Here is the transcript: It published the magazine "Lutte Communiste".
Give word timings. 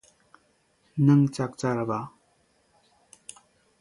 It 0.97 1.05
published 1.05 1.35
the 1.35 1.45
magazine 1.45 1.85
"Lutte 1.85 1.85
Communiste". 1.85 2.09